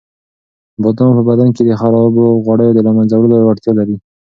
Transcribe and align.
بادام 0.81 1.09
په 1.17 1.23
بدن 1.29 1.49
کې 1.55 1.61
د 1.65 1.71
خرابو 1.81 2.25
غوړیو 2.43 2.75
د 2.75 2.79
له 2.87 2.91
منځه 2.97 3.13
وړلو 3.17 3.35
وړتیا 3.45 3.71
لري. 3.79 3.95